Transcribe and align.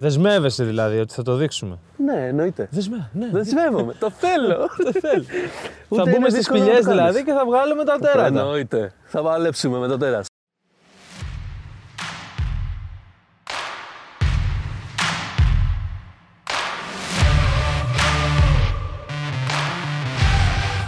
Δεσμεύεσαι 0.00 0.64
δηλαδή 0.64 0.98
ότι 0.98 1.12
θα 1.12 1.22
το 1.22 1.34
δείξουμε. 1.34 1.78
Ναι, 1.96 2.26
εννοείται. 2.26 2.68
Δεσμέ, 2.70 3.10
ναι. 3.12 3.28
Δεσμεύομαι. 3.32 3.94
το 3.98 4.10
θέλω. 4.10 4.56
το 4.84 4.92
θέλω. 5.00 5.24
Ούτε 5.88 6.02
θα 6.02 6.10
είναι 6.10 6.10
μπούμε 6.10 6.28
στις 6.28 6.38
δύσκολο 6.38 6.58
να 6.58 6.64
σπηλιέ 6.64 6.80
το 6.80 6.84
κάνεις. 6.84 7.02
δηλαδή 7.02 7.24
και 7.24 7.32
θα 7.32 7.44
βγάλουμε 7.44 7.84
τα 7.84 7.98
τέρατα. 7.98 8.26
Εννοείται. 8.26 8.92
Θα 9.04 9.22
παλέψουμε 9.22 9.78
με 9.78 9.86
το 9.86 9.96
τέρας. 9.98 10.26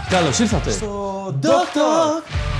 Καλώς 0.09 0.39
ήρθατε. 0.39 0.71
Doctor! 1.41 2.52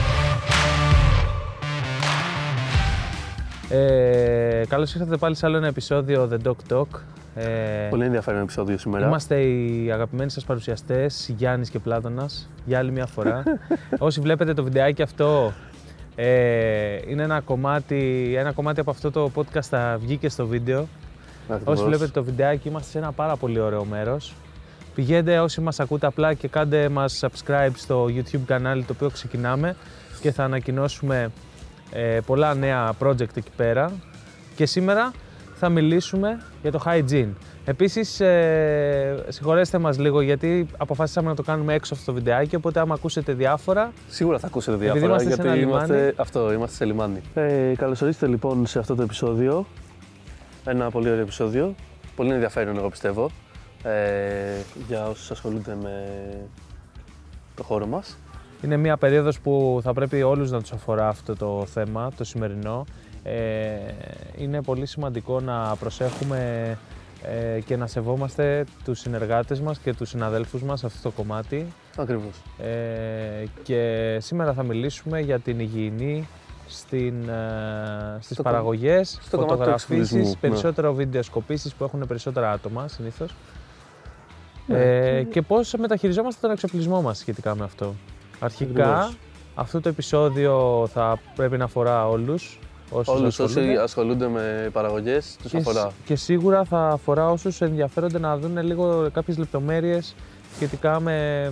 Ε, 3.73 4.63
Καλώς 4.67 4.93
ήρθατε 4.95 5.17
πάλι 5.17 5.35
σε 5.35 5.45
άλλο 5.45 5.57
ένα 5.57 5.67
επεισόδιο 5.67 6.29
The 6.31 6.47
Dog 6.47 6.73
Talk. 6.73 6.87
Ε, 7.35 7.87
Πολύ 7.89 8.05
ενδιαφέρον 8.05 8.41
επεισόδιο 8.41 8.77
σήμερα. 8.77 9.07
Είμαστε 9.07 9.41
οι 9.41 9.91
αγαπημένοι 9.91 10.29
σας 10.29 10.43
παρουσιαστές 10.43 11.33
Γιάννης 11.37 11.69
και 11.69 11.79
Πλάτωνας 11.79 12.49
για 12.65 12.77
άλλη 12.77 12.91
μια 12.91 13.05
φορά. 13.05 13.43
Όσοι 13.97 14.21
βλέπετε 14.21 14.53
το 14.53 14.63
βιντεάκι 14.63 15.01
αυτό 15.01 15.53
ε, 16.15 16.97
είναι 17.07 17.23
ένα 17.23 17.39
κομμάτι, 17.39 18.33
ένα 18.37 18.51
κομμάτι 18.51 18.79
από 18.79 18.91
αυτό 18.91 19.11
το 19.11 19.31
podcast 19.35 19.61
θα 19.61 19.97
βγει 20.01 20.17
και 20.17 20.29
στο 20.29 20.47
βίντεο. 20.47 20.87
Ακριβώς. 21.49 21.73
Όσοι 21.73 21.87
βλέπετε 21.87 22.11
το 22.11 22.23
βιντεάκι 22.23 22.67
είμαστε 22.67 22.89
σε 22.89 22.97
ένα 22.97 23.11
πάρα 23.11 23.35
πολύ 23.35 23.59
ωραίο 23.59 23.85
μέρος. 23.85 24.33
Πηγαίνετε 24.95 25.39
όσοι 25.39 25.61
μας 25.61 25.79
ακούτε 25.79 26.07
απλά 26.07 26.33
και 26.33 26.47
κάντε 26.47 26.89
μας 26.89 27.23
subscribe 27.23 27.71
στο 27.75 28.05
YouTube 28.05 28.43
κανάλι 28.45 28.83
το 28.83 28.93
οποίο 28.95 29.09
ξεκινάμε 29.09 29.75
και 30.21 30.31
θα 30.31 30.43
ανακοινώσουμε 30.43 31.31
ε, 31.93 32.19
πολλά 32.25 32.53
νέα 32.53 32.93
project 32.99 33.37
εκεί 33.37 33.51
πέρα. 33.55 33.91
Και 34.55 34.65
σήμερα 34.65 35.11
θα 35.55 35.69
μιλήσουμε 35.69 36.41
για 36.61 36.71
το 36.71 36.81
hygiene. 36.85 37.29
Επίσης, 37.65 38.19
ε, 38.19 39.25
συγχωρέστε 39.27 39.77
μας 39.77 39.99
λίγο 39.99 40.21
γιατί 40.21 40.67
αποφάσισαμε 40.77 41.29
να 41.29 41.35
το 41.35 41.43
κάνουμε 41.43 41.73
έξω 41.73 41.93
αυτό 41.93 42.05
το 42.05 42.13
βιντεάκι, 42.13 42.55
οπότε 42.55 42.79
άμα 42.79 42.93
ακούσετε 42.93 43.33
διάφορα, 43.33 43.91
Σίγουρα 44.09 44.39
θα 44.39 44.47
ακούσετε 44.47 44.75
Επειδή 44.75 44.91
διάφορα 44.91 45.05
είμαστε 45.13 45.29
σε 45.29 45.41
γιατί 45.41 45.57
ένα 45.57 45.67
είμαστε, 45.67 45.95
λιμάνι. 45.95 46.13
αυτό, 46.17 46.53
είμαστε 46.53 46.75
σε 46.75 46.85
λιμάνι. 46.85 47.21
Ε, 47.33 47.73
καλώς 47.77 48.01
ορίσατε 48.01 48.27
λοιπόν 48.27 48.65
σε 48.65 48.79
αυτό 48.79 48.95
το 48.95 49.01
επεισόδιο. 49.01 49.65
Ένα 50.65 50.89
πολύ 50.89 51.09
ωραίο 51.09 51.21
επεισόδιο. 51.21 51.75
Πολύ 52.15 52.31
ενδιαφέρον 52.31 52.77
εγώ 52.77 52.89
πιστεύω. 52.89 53.29
Ε, 53.83 53.91
για 54.87 55.07
όσους 55.07 55.31
ασχολούνται 55.31 55.77
με 55.81 56.05
το 57.55 57.63
χώρο 57.63 57.85
μας. 57.85 58.17
Είναι 58.63 58.77
μια 58.77 58.97
περίοδος 58.97 59.39
που 59.39 59.79
θα 59.83 59.93
πρέπει 59.93 60.21
όλους 60.21 60.51
να 60.51 60.61
τους 60.61 60.71
αφορά 60.71 61.07
αυτό 61.07 61.35
το 61.35 61.65
θέμα, 61.65 62.11
το 62.17 62.23
σημερινό. 62.23 62.85
Ε, 63.23 63.33
είναι 64.37 64.61
πολύ 64.61 64.85
σημαντικό 64.85 65.39
να 65.39 65.75
προσέχουμε 65.75 66.77
ε, 67.55 67.59
και 67.59 67.77
να 67.77 67.87
σεβόμαστε 67.87 68.65
τους 68.83 68.99
συνεργάτες 68.99 69.59
μας 69.59 69.79
και 69.79 69.93
τους 69.93 70.09
συναδέλφους 70.09 70.61
μας 70.61 70.79
σε 70.79 70.85
αυτό 70.85 71.09
το 71.09 71.15
κομμάτι. 71.15 71.65
Ακριβώς. 71.97 72.41
Ε, 72.57 73.45
και 73.63 74.17
σήμερα 74.21 74.53
θα 74.53 74.63
μιλήσουμε 74.63 75.19
για 75.19 75.39
την 75.39 75.59
υγιεινή 75.59 76.27
στην, 76.67 77.29
ε, 77.29 78.17
στις 78.19 78.35
Στο 78.35 78.43
παραγωγές, 78.43 79.19
στο 79.21 79.37
κομμάτι 79.37 79.53
του 79.53 79.57
φωτογραφίσεις, 79.57 79.99
εξοπλισμού, 80.01 80.29
ναι. 80.29 80.49
περισσότερο 80.49 80.93
βιντεοσκοπήσεις 80.93 81.73
που 81.73 81.83
έχουν 81.83 82.07
περισσότερα 82.07 82.51
άτομα 82.51 82.87
συνήθως. 82.87 83.35
Ε, 84.67 85.23
και 85.23 85.41
πώς 85.41 85.73
μεταχειριζόμαστε 85.77 86.41
τον 86.41 86.51
εξοπλισμό 86.51 87.01
μας 87.01 87.17
σχετικά 87.17 87.55
με 87.55 87.63
αυτό. 87.63 87.95
Αρχικά, 88.43 88.95
Ακριβώς. 88.97 89.17
αυτό 89.55 89.81
το 89.81 89.89
επεισόδιο 89.89 90.87
θα 90.93 91.19
πρέπει 91.35 91.57
να 91.57 91.63
αφορά 91.63 92.07
όλους. 92.09 92.59
Όσους 92.89 93.13
Όλους 93.19 93.39
όσοι 93.39 93.43
ασχολούνται. 93.59 93.81
ασχολούνται 93.81 94.27
με 94.27 94.69
παραγωγές 94.73 95.37
τους 95.41 95.51
Και, 95.51 95.57
αφορά. 95.57 95.79
σ- 95.89 95.93
και 96.05 96.15
σίγουρα 96.15 96.63
θα 96.63 96.87
αφορά 96.87 97.29
όσους 97.29 97.61
ενδιαφέρονται 97.61 98.19
να 98.19 98.37
δουν 98.37 98.57
λίγο 98.63 99.09
κάποιες 99.13 99.37
λεπτομέρειες 99.37 100.15
σχετικά 100.55 100.99
με 100.99 101.49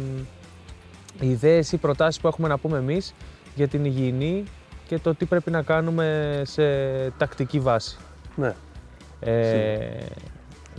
μ, 1.20 1.24
ιδέες 1.24 1.72
ή 1.72 1.78
προτάσεις 1.78 2.22
που 2.22 2.28
έχουμε 2.28 2.48
να 2.48 2.58
πούμε 2.58 2.78
εμείς 2.78 3.14
για 3.56 3.68
την 3.68 3.86
υγιεινή 3.86 4.44
και 4.88 5.00
το 5.00 5.16
τι 5.16 5.26
πρέπει 5.26 5.52
να 5.52 5.62
κάνουμε 5.62 6.42
σε 6.46 6.64
τακτική 7.10 7.60
βάση. 7.60 7.98
Ναι. 8.36 8.54
Ε, 9.20 9.88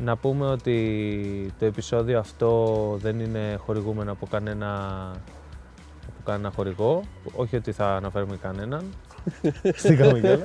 να 0.01 0.17
πούμε 0.17 0.47
ότι 0.47 1.53
το 1.59 1.65
επεισόδιο 1.65 2.19
αυτό 2.19 2.77
δεν 3.03 3.21
είναι 3.21 3.57
χορηγούμενο 3.65 4.13
από 4.13 4.27
κανένα, 4.27 5.11
από 6.23 6.31
κανένα 6.31 6.53
χορηγό. 6.55 7.03
Όχι 7.33 7.57
ότι 7.57 7.73
θα 7.73 7.97
αναφέρουμε 7.97 8.37
κανέναν. 8.37 8.85
Στην 9.77 9.97
καμία. 9.97 10.39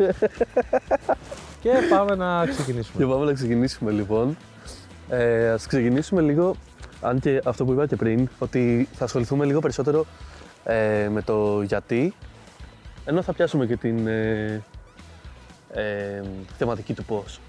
και 1.62 1.72
πάμε 1.90 2.16
να 2.16 2.46
ξεκινήσουμε. 2.46 3.04
Και 3.04 3.10
πάμε 3.12 3.26
να 3.26 3.34
ξεκινήσουμε 3.34 3.92
λοιπόν. 3.92 4.38
Ε, 5.10 5.50
ας 5.50 5.68
ξεκινήσουμε 5.68 6.22
λίγο, 6.22 6.56
αν 7.02 7.20
και 7.20 7.42
αυτό 7.46 7.66
που 7.66 7.72
είπα 7.72 7.86
και 7.88 7.96
πριν, 7.96 8.28
ότι 8.40 8.88
θα 8.94 9.04
ασχοληθούμε 9.06 9.46
λίγο 9.46 9.60
περισσότερο 9.60 10.06
ε, 10.64 11.08
με 11.12 11.22
το 11.22 11.62
γιατί, 11.62 12.14
ενώ 13.06 13.22
θα 13.22 13.34
πιάσουμε 13.34 13.66
και 13.66 13.76
την 13.78 14.08
ε, 14.08 14.64
ε, 15.74 16.22
θεματική 16.58 16.94
του 16.94 17.04
πώς. 17.04 17.40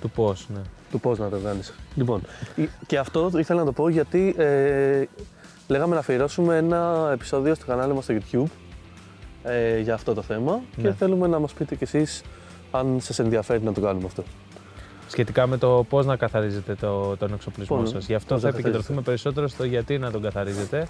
Του 0.00 0.10
πώς, 0.10 0.46
ναι. 0.54 0.60
Του 0.90 1.00
πώς 1.00 1.18
να 1.18 1.28
το 1.28 1.38
κάνεις. 1.38 1.72
Λοιπόν, 1.94 2.20
η- 2.56 2.68
και 2.86 2.98
αυτό 2.98 3.30
ήθελα 3.34 3.58
να 3.60 3.64
το 3.66 3.72
πω 3.72 3.88
γιατί 3.88 4.34
ε, 4.38 5.02
λέγαμε 5.68 5.94
να 5.94 6.00
αφιερώσουμε 6.00 6.56
ένα 6.56 7.10
επεισόδιο 7.12 7.54
στο 7.54 7.66
κανάλι 7.66 7.94
μας 7.94 8.04
στο 8.04 8.14
YouTube 8.14 8.50
ε, 9.44 9.78
για 9.78 9.94
αυτό 9.94 10.14
το 10.14 10.22
θέμα 10.22 10.60
και 10.76 10.82
Ναι. 10.82 10.92
θέλουμε 10.92 11.26
να 11.26 11.38
μας 11.38 11.52
πείτε 11.52 11.74
κι 11.74 11.84
εσείς 11.84 12.22
αν 12.70 12.96
σας 13.00 13.18
ενδιαφέρει 13.18 13.62
να 13.62 13.72
το 13.72 13.80
κάνουμε 13.80 14.06
αυτό. 14.06 14.22
Σχετικά 15.08 15.46
με 15.46 15.56
το 15.56 15.84
πώς 15.88 16.06
να 16.06 16.16
καθαρίζετε 16.16 16.74
το, 16.74 17.16
τον 17.16 17.32
εξοπλισμό 17.32 17.76
Πώς, 17.76 17.88
σας. 17.90 18.06
Γι' 18.06 18.14
αυτό 18.14 18.34
πώς 18.34 18.42
θα 18.42 18.48
να 18.50 18.54
επικεντρωθούμε 18.54 19.00
περισσότερο 19.00 19.48
στο 19.48 19.64
γιατί 19.64 19.98
να 19.98 20.10
τον 20.10 20.22
καθαρίζετε, 20.22 20.86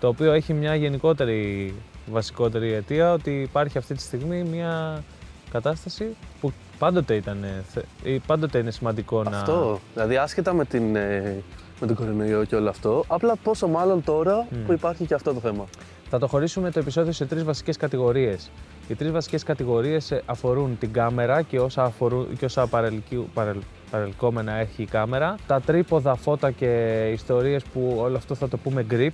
το 0.00 0.08
οποίο 0.08 0.32
έχει 0.32 0.52
μια 0.52 0.74
γενικότερη 0.74 1.74
βασικότερη 2.06 2.72
αιτία 2.72 3.12
ότι 3.12 3.30
υπάρχει 3.40 3.78
αυτή 3.78 3.94
τη 3.94 4.00
στιγμή 4.02 4.42
μια 4.42 5.02
κατάσταση 5.50 6.16
που 6.40 6.52
πάντοτε, 6.78 7.14
ήταν, 7.14 7.44
θε- 7.72 7.84
ή 8.02 8.18
πάντοτε 8.18 8.58
είναι 8.58 8.70
σημαντικό 8.70 9.22
να... 9.22 9.30
Αυτό, 9.38 9.80
δηλαδή 9.94 10.16
άσχετα 10.16 10.52
με, 10.52 10.64
την, 10.64 10.96
ε, 10.96 11.42
με 11.86 11.94
τον 11.94 11.96
κορονοϊό 12.06 12.44
και 12.44 12.56
όλο 12.56 12.68
αυτό, 12.68 13.04
απλά 13.06 13.36
πόσο 13.42 13.68
μάλλον 13.68 14.04
τώρα 14.04 14.46
Μμ. 14.50 14.66
που 14.66 14.72
υπάρχει 14.72 15.04
και 15.06 15.14
αυτό 15.14 15.32
το 15.34 15.40
θέμα. 15.40 15.64
Θα 16.10 16.18
το 16.18 16.26
χωρίσουμε 16.26 16.70
το 16.70 16.78
επεισόδιο 16.78 17.12
σε 17.12 17.24
τρεις 17.24 17.44
βασικές 17.44 17.76
κατηγορίες. 17.76 18.50
Οι 18.88 18.94
τρεις 18.94 19.10
βασικές 19.10 19.42
κατηγορίες 19.42 20.10
ε, 20.10 20.22
αφορούν 20.26 20.76
την 20.78 20.92
κάμερα 20.92 21.42
και 21.42 21.60
όσα, 21.60 21.82
αφορούν, 21.84 22.36
και 22.38 22.44
όσα 22.44 22.66
παρελκύου- 22.66 23.28
παρελ- 23.34 23.62
παρελκόμενα 23.90 24.52
έχει 24.52 24.82
η 24.82 24.86
κάμερα, 24.86 25.34
τα 25.46 25.60
τρίποδα 25.60 26.14
φώτα 26.14 26.50
και 26.50 27.00
ιστορίες 27.12 27.62
που 27.62 27.94
όλο 27.98 28.16
αυτό 28.16 28.34
θα 28.34 28.48
το 28.48 28.56
πούμε 28.56 28.86
grip, 28.90 29.10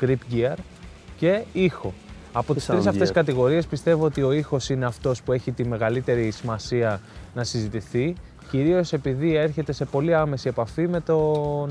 grip 0.00 0.16
gear 0.34 0.54
και 1.16 1.42
ήχο. 1.52 1.92
Από 2.36 2.54
τις 2.54 2.64
sound 2.64 2.72
τρεις 2.74 2.86
αυτές 2.86 3.10
gear. 3.10 3.12
κατηγορίες 3.14 3.66
πιστεύω 3.66 4.04
ότι 4.04 4.22
ο 4.22 4.32
ήχος 4.32 4.68
είναι 4.68 4.84
αυτός 4.86 5.22
που 5.22 5.32
έχει 5.32 5.52
τη 5.52 5.64
μεγαλύτερη 5.64 6.30
σημασία 6.30 7.00
να 7.34 7.44
συζητηθεί, 7.44 8.14
κυρίως 8.50 8.92
επειδή 8.92 9.34
έρχεται 9.34 9.72
σε 9.72 9.84
πολύ 9.84 10.14
άμεση 10.14 10.48
επαφή 10.48 10.88
με 10.88 11.00
τον... 11.00 11.70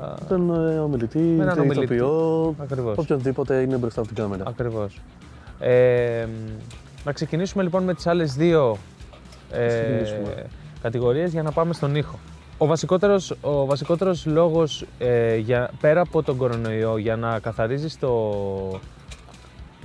α, 0.00 0.14
Τον 0.28 0.70
ε, 0.70 0.78
ομιλητή, 0.78 1.18
έναν 1.18 1.48
τον 1.48 1.58
ομιλητή. 1.58 1.94
ηθοποιό, 1.94 2.54
Ακριβώς. 2.58 2.96
οποιονδήποτε 2.98 3.60
είναι 3.60 3.76
μπροστά 3.76 4.00
από 4.00 4.08
την 4.08 4.16
κάμερα. 4.22 4.44
Ακριβώς. 4.46 5.00
Ε, 5.60 6.26
να 7.04 7.12
ξεκινήσουμε 7.12 7.62
λοιπόν 7.62 7.82
με 7.82 7.94
τις 7.94 8.06
άλλες 8.06 8.34
δύο 8.34 8.76
ε, 9.52 9.66
ξεκινήσουμε. 9.66 10.46
κατηγορίες 10.82 11.32
για 11.32 11.42
να 11.42 11.50
πάμε 11.52 11.72
στον 11.72 11.94
ήχο. 11.96 12.18
Ο 12.58 12.66
βασικότερος, 12.66 13.34
ο 13.40 13.64
βασικότερος 13.66 14.26
λόγος 14.26 14.86
ε, 14.98 15.36
για, 15.36 15.70
πέρα 15.80 16.00
από 16.00 16.22
τον 16.22 16.36
κορονοϊό 16.36 16.96
για 16.98 17.16
να 17.16 17.38
καθαρίζεις 17.38 17.98
το, 17.98 18.10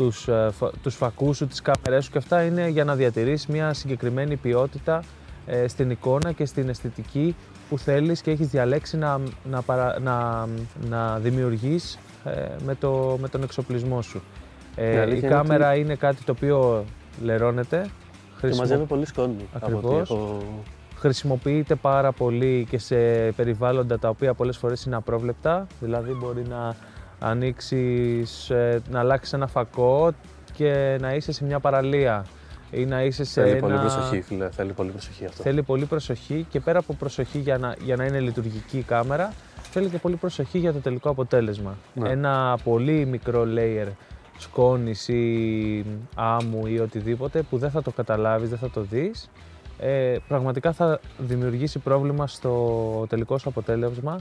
τους, 0.04 0.28
ε, 0.28 0.50
φα- 0.52 0.72
τους 0.84 0.96
φακούς 0.96 1.38
σου, 1.38 1.48
τις 1.48 1.62
κάμερές 1.62 2.06
σου 2.06 2.12
και 2.12 2.18
αυτά 2.18 2.44
είναι 2.44 2.68
για 2.68 2.84
να 2.84 2.96
διατηρείς 2.96 3.48
μια 3.48 3.74
συγκεκριμένη 3.74 4.36
ποιότητα 4.36 5.04
ε, 5.46 5.68
στην 5.68 5.90
εικόνα 5.90 6.32
και 6.32 6.46
στην 6.46 6.70
αισθητική 6.70 7.36
που 7.70 7.78
θέλεις 7.78 8.22
και 8.22 8.32
έχεις 8.32 8.48
διαλέξει 8.48 8.98
να, 8.98 9.20
να, 9.50 9.62
παρα- 9.62 10.00
να, 10.00 10.48
να 10.90 11.18
δημιουργείς 11.20 12.00
ε, 12.26 12.32
με, 12.66 12.76
το, 12.76 13.18
με 13.22 13.28
τον 13.28 13.44
εξοπλισμό 13.44 14.02
σου. 14.02 14.22
Η 14.76 14.82
Ε, 14.82 14.94
η 14.94 14.98
αλήθεια 14.98 15.28
είναι 15.28 15.38
κάμερα 15.38 15.76
είναι 15.76 15.96
κάτι 15.96 16.24
το 16.24 16.32
οποίο 16.32 16.86
λερώνεται, 17.24 17.82
Και 17.82 17.90
χρησιμο- 18.38 18.68
μαζεύει 18.68 18.86
πολύ 18.88 19.06
σκόνη. 19.06 19.36
από 19.54 19.66
ό,τι 19.66 19.76
Ακριβώς. 19.88 20.10
έχω- 20.12 20.38
χρησιμοποιείται 20.96 21.76
πάρα 21.76 22.12
πολύ 22.12 22.68
και 22.70 22.78
σε 22.78 22.96
περιβάλλοντα 23.36 24.00
τα 24.00 24.10
οποία 24.10 24.34
πολλές 24.34 24.58
φορές 24.58 24.84
είναι 24.84 24.96
απρόβλεπτα. 24.96 25.68
Δηλαδή 25.80 26.12
μπορεί 26.14 26.44
να 26.50 26.76
ανοίξεις, 27.24 28.50
ε, 28.50 28.82
να 28.90 29.00
αλλάξεις 29.00 29.34
ένα 29.34 29.48
φακό 29.48 30.12
και 30.54 30.98
να 31.02 31.14
είσαι 31.14 31.32
σε 31.32 31.44
μια 31.44 31.60
παραλία 31.60 32.26
ή 32.72 32.86
να 32.86 33.04
είσαι 33.04 33.24
σε 33.24 33.42
Θέλει 33.42 33.52
ένα... 33.52 33.60
πολύ 33.60 33.78
προσοχή, 33.78 34.22
φίλε. 34.22 34.50
Θέλει 34.50 34.74
πολύ 34.74 34.92
προσοχή 34.92 35.26
αυτό. 35.26 35.44
Θέλει 35.44 35.64
πολύ 35.64 35.86
προσοχή 35.86 36.46
και 36.50 36.60
πέρα 36.60 36.80
από 36.80 36.94
προσοχή 36.94 37.38
για 37.38 37.58
να, 37.58 37.76
για 37.84 37.96
να 37.96 38.06
είναι 38.06 38.20
λειτουργική 38.20 38.78
η 38.78 38.82
κάμερα, 38.82 39.34
θέλει 39.72 39.90
και 39.90 39.98
πολύ 39.98 40.16
προσοχή 40.16 40.58
για 40.58 40.74
το 40.74 40.80
τελικό 40.80 41.10
αποτέλεσμα. 41.10 41.78
Ναι. 41.94 42.10
Ένα 42.10 42.58
πολύ 42.64 43.06
μικρό 43.06 43.48
layer 43.58 43.88
σκόνης 44.38 45.08
ή 45.08 45.86
άμμου 46.16 46.66
ή 46.66 46.80
οτιδήποτε 46.80 47.42
που 47.42 47.58
δεν 47.58 47.72
θα 47.72 47.82
το 47.82 47.92
καταλάβεις, 47.92 48.50
δεν 48.50 48.58
θα 48.58 48.70
το 48.70 48.82
δεις 48.82 49.30
ε, 49.84 50.16
πραγματικά 50.28 50.72
θα 50.72 51.00
δημιουργήσει 51.18 51.80
πρόβλημα 51.80 52.28
στο 52.28 53.06
τελικό 53.10 53.38
σου 53.38 53.50
αποτέλεσμα 53.50 54.20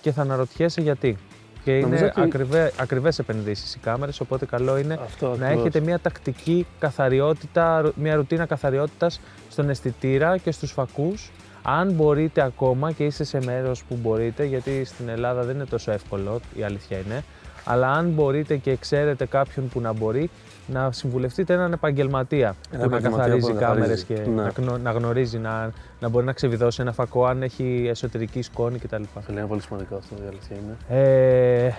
και 0.00 0.12
θα 0.12 0.22
αναρωτιέσαι 0.22 0.80
γιατί. 0.80 1.16
Και 1.66 1.72
Νομίζω 1.80 1.96
είναι 2.04 2.12
ότι- 2.16 2.20
ακριβέ, 2.20 2.72
ακριβές 2.76 3.18
επενδύσεις 3.18 3.74
οι 3.74 3.78
κάμερες, 3.78 4.20
οπότε 4.20 4.46
καλό 4.46 4.76
είναι 4.78 4.98
Αυτό 5.04 5.26
να 5.26 5.32
ακριβώς. 5.32 5.60
έχετε 5.60 5.80
μια 5.80 5.98
τακτική 5.98 6.66
καθαριότητα, 6.78 7.80
ρου- 7.80 7.96
μια 7.96 8.14
ρουτίνα 8.14 8.46
καθαριότητας 8.46 9.20
στον 9.50 9.68
αισθητήρα 9.70 10.36
και 10.38 10.50
στους 10.50 10.72
φακούς. 10.72 11.30
Αν 11.62 11.92
μπορείτε 11.92 12.42
ακόμα 12.42 12.92
και 12.92 13.04
είστε 13.04 13.24
σε 13.24 13.38
μέρος 13.44 13.84
που 13.84 13.98
μπορείτε, 14.02 14.44
γιατί 14.44 14.84
στην 14.84 15.08
Ελλάδα 15.08 15.42
δεν 15.42 15.54
είναι 15.54 15.64
τόσο 15.64 15.92
εύκολο, 15.92 16.40
η 16.54 16.62
αλήθεια 16.62 16.98
είναι, 16.98 17.24
αλλά 17.68 17.90
αν 17.92 18.08
μπορείτε 18.10 18.56
και 18.56 18.76
ξέρετε 18.76 19.26
κάποιον 19.26 19.68
που 19.68 19.80
να 19.80 19.92
μπορεί, 19.92 20.30
να 20.66 20.92
συμβουλευτείτε 20.92 21.52
έναν 21.54 21.72
επαγγελματία 21.72 22.54
Ένα 22.70 22.82
που 22.84 22.90
να 22.90 22.96
επαγγελματία 22.96 23.16
καθαρίζει 23.24 23.48
που 23.48 23.54
να 23.54 23.60
κάμερες 23.60 24.04
καθαρίζει. 24.04 24.24
και 24.24 24.30
Ναι. 24.30 24.42
να, 24.42 24.48
γνω- 24.56 24.82
να 24.82 24.90
γνωρίζει, 24.90 25.38
να, 25.38 25.70
να 26.00 26.08
μπορεί 26.08 26.24
να 26.26 26.32
ξεβιδώσει 26.32 26.80
ένα 26.82 26.92
φακό 26.92 27.26
αν 27.26 27.42
έχει 27.42 27.86
εσωτερική 27.90 28.42
σκόνη 28.42 28.78
κτλ. 28.78 29.02
Φίλε, 29.20 29.38
είναι 29.38 29.48
πολύ 29.48 29.60
σημαντικό 29.62 29.96
αυτό, 29.96 30.14
η 30.24 30.26
αλήθεια 30.28 30.56
είναι. 30.56 31.00
Ε, 31.02 31.70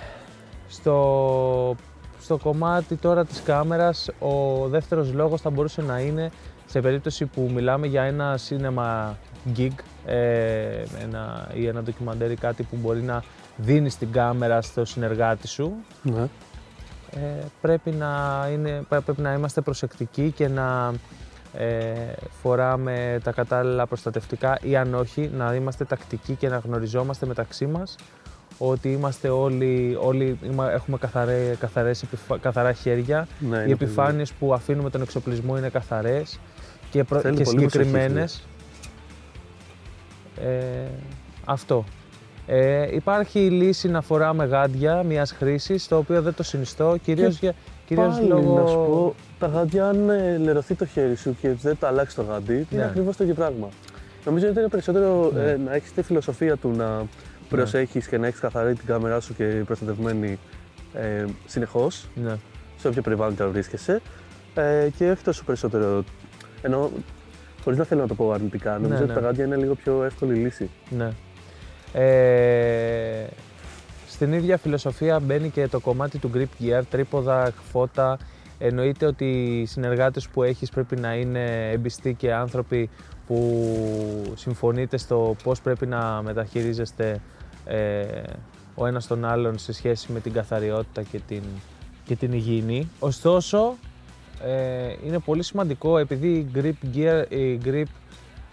στο, 0.68 1.76
στο 2.22 2.38
κομμάτι 2.38 2.96
τώρα 2.96 3.26
της 3.26 3.42
κάμερας, 3.46 4.10
ο 4.20 4.68
δεύτερος 4.68 5.14
λόγος 5.14 5.42
θα 5.42 5.50
μπορούσε 5.50 5.82
να 5.82 6.00
είναι 6.00 6.32
σε 6.68 6.82
περίπτωση 6.82 7.26
που 7.26 7.52
μιλάμε 7.54 7.88
για 7.88 8.04
ένα 8.04 8.40
cinema 8.50 9.14
gig 9.58 9.70
ε, 10.06 10.84
ένα, 11.04 11.50
ή 11.54 11.68
ένα 11.68 11.82
ντοκιμαντέρ 11.84 12.32
ή 12.32 12.36
κάτι 12.36 12.64
που 12.64 12.76
μπορεί 12.82 13.02
να 13.02 13.24
δίνεις 13.58 13.98
την 13.98 14.12
κάμερα 14.12 14.62
στο 14.62 14.86
συνεργάτη 14.86 15.48
σου, 15.48 15.74
Ναι. 16.02 16.22
ε, 17.12 17.44
πρέπει, 17.62 17.92
να 17.92 18.10
είναι, 18.54 18.82
πρέ- 18.90 19.02
πρέπει 19.04 19.22
να 19.22 19.34
είμαστε 19.34 19.62
προσεκτικοί 19.62 20.32
και 20.36 20.48
να 20.48 20.94
ε, 21.58 21.94
φοράμε 22.42 23.20
τα 23.24 23.32
κατάλληλα 23.32 23.86
προστατευτικά 23.88 24.58
ή 24.62 24.76
αν 24.76 24.94
όχι 24.94 25.32
να 25.38 25.54
είμαστε 25.54 25.86
τακτικοί 25.86 26.36
και 26.36 26.50
να 26.50 26.58
γνωριζόμαστε 26.58 27.26
μεταξύ 27.26 27.66
μας 27.66 27.96
ότι 28.58 28.92
είμαστε 28.92 29.30
όλοι, 29.30 29.98
όλοι 30.02 30.38
είμα- 30.44 30.72
έχουμε 30.72 30.98
καθαρέ, 30.98 31.56
καθαρές, 31.60 32.04
επιφα- 32.04 32.38
καθαρά 32.40 32.74
χέρια. 32.74 33.28
Ναι, 33.40 33.58
Οι 33.58 33.62
είναι 33.64 33.72
επιφάνειες 33.74 34.32
που 34.34 34.54
αφήνουμε 34.54 34.90
τον 34.90 35.02
εξοπλισμό 35.02 35.58
είναι 35.58 35.70
καθαρές 35.70 36.40
και, 36.92 37.04
προ- 37.04 37.22
Θέλει 37.22 37.36
και 37.38 37.44
πολύ 37.44 37.56
προσοχή, 37.62 37.84
συγκεκριμένες. 37.84 38.48
Ε, 40.42 40.88
αυτό. 41.46 41.84
Ε, 42.48 42.96
υπάρχει 42.96 43.40
η 43.46 43.50
λύση 43.50 43.88
να 43.90 44.02
φοράμε 44.02 44.46
γάντια 44.46 45.04
μιας 45.04 45.32
χρήσης, 45.32 45.88
το 45.88 45.98
οποίο 45.98 46.22
δεν 46.22 46.34
το 46.34 46.44
συνιστώ, 46.44 46.98
κυρίως, 47.04 47.40
για, 47.40 47.54
κυρίως 47.86 48.16
Πάλι, 48.16 48.28
λόγω... 48.28 48.60
να 48.62 48.68
σου 48.68 48.76
πω, 48.76 49.16
τα 49.40 49.48
γάντια 49.48 49.88
αν 49.88 50.10
ε, 50.10 50.38
λερωθεί 50.38 50.76
το 50.76 50.86
χέρι 50.86 51.16
σου 51.16 51.36
και 51.42 51.50
δεν 51.62 51.78
το 51.80 51.88
αλλάξει 51.88 52.16
το 52.16 52.22
γάντι, 52.22 52.54
είναι 52.54 52.66
Ναι. 52.82 52.84
ακριβώς 52.86 53.18
το 53.18 53.24
ίδιο 53.24 53.36
πράγμα. 53.36 53.70
Νομίζω 54.26 54.48
ότι 54.50 54.60
είναι 54.60 54.68
περισσότερο 54.68 55.32
Ναι. 55.34 55.42
ε, 55.52 55.58
να 55.58 55.74
έχεις 55.74 55.94
τη 55.94 56.02
φιλοσοφία 56.02 56.58
του 56.58 56.72
να 56.76 57.06
προσέχεις 57.50 58.08
και 58.08 58.18
να 58.18 58.28
έχεις 58.28 58.40
καθαρή 58.40 58.76
την 58.76 58.86
κάμερά 58.86 59.20
σου 59.20 59.36
και 59.36 59.44
προστατευμένη 59.44 60.40
ε, 60.94 61.26
συνεχώς 61.46 62.08
Ναι. 62.16 62.36
σε 62.78 62.88
όποιο 62.88 63.02
περιβάλλον 63.02 63.36
και 63.36 63.44
αν 63.44 63.52
βρίσκεσαι. 63.52 64.02
Ε, 64.56 64.88
και 64.98 65.12
όχι 65.12 65.24
τόσο 65.24 65.44
περισσότερο. 65.44 66.04
Ενώ, 66.68 66.92
χωρίς 67.64 67.80
να 67.80 67.86
θέλω 67.86 68.02
να 68.02 68.08
το 68.08 68.16
πω 68.16 68.32
αρνητικά, 68.32 68.72
νομίζω 68.74 68.90
Ναι, 68.90 68.98
ότι 68.98 69.08
ναι. 69.08 69.14
τα 69.14 69.20
γάντια 69.20 69.46
είναι 69.46 69.56
λίγο 69.56 69.76
πιο 69.76 70.04
εύκολη 70.04 70.34
λύση. 70.34 70.70
Ναι. 70.90 71.10
Ε, 71.94 73.26
στην 74.08 74.34
ίδια 74.34 74.58
φιλοσοφία 74.58 75.20
μπαίνει 75.20 75.50
και 75.50 75.68
το 75.68 75.80
κομμάτι 75.80 76.18
του 76.18 76.32
grip 76.34 76.64
gear, 76.64 76.82
τρίποδα, 76.90 77.52
φώτα. 77.72 78.18
Εννοείται 78.60 79.06
ότι 79.06 79.26
οι 79.26 79.66
συνεργάτες 79.66 80.28
που 80.28 80.44
έχεις 80.44 80.70
πρέπει 80.70 80.96
να 80.96 81.16
είναι 81.16 81.70
εμπιστοί 81.72 82.14
και 82.14 82.34
άνθρωποι 82.34 82.90
που 83.28 84.34
συμφωνείτε 84.36 84.98
στο 84.98 85.36
πώς 85.44 85.62
πρέπει 85.62 85.86
να 85.86 86.22
μεταχειρίζεστε 86.22 87.20
ε, 87.66 88.06
ο 88.76 88.86
ένας 88.86 89.08
τον 89.08 89.26
άλλον 89.26 89.58
σε 89.58 89.74
σχέση 89.74 90.12
με 90.12 90.20
την 90.20 90.34
καθαριότητα 90.34 91.02
και 91.02 91.20
την, 91.28 91.44
και 92.06 92.16
την 92.16 92.32
υγιεινή. 92.34 92.90
Ωστόσο, 93.00 93.76
ε, 94.46 94.94
είναι 95.06 95.20
πολύ 95.20 95.44
σημαντικό 95.44 95.98
επειδή 95.98 96.28
η 96.28 96.48
grip 96.56 96.96
gear, 96.98 97.26
η 97.30 97.60
grip 97.66 97.84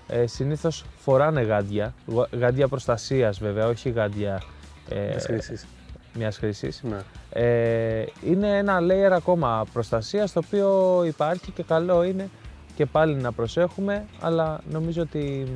ε, 0.08 0.26
συνήθως 0.26 0.84
φοράνε 0.98 1.42
γάντια, 1.42 1.94
γο- 2.06 2.26
γάντια 2.38 2.68
προστασίας 2.68 3.38
βέβαια, 3.38 3.66
όχι 3.66 3.90
γάντια 3.90 4.42
ε, 4.88 5.14
Τις 5.14 5.24
χρήσεις. 5.24 5.66
μιας 6.14 6.36
χρήσης. 6.36 6.82
Ναι. 6.82 6.96
Ε, 7.30 8.04
είναι 8.26 8.56
ένα 8.58 8.78
layer 8.80 9.10
ακόμα 9.12 9.64
προστασίας 9.72 10.32
το 10.32 10.40
οποίο 10.46 11.02
υπάρχει 11.06 11.50
και 11.50 11.62
καλό 11.62 12.02
είναι 12.02 12.28
και 12.76 12.86
πάλι 12.86 13.14
να 13.14 13.32
προσέχουμε, 13.32 14.04
αλλά 14.20 14.60
νομίζω 14.70 15.02
ότι 15.02 15.46